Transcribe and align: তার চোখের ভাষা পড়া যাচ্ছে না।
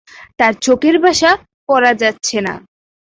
তার 0.39 0.53
চোখের 0.61 0.95
ভাষা 1.05 1.31
পড়া 1.69 1.91
যাচ্ছে 2.01 2.37
না। 2.41 2.53